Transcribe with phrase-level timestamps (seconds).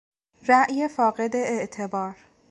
[0.47, 2.15] رای فاقد اعتبار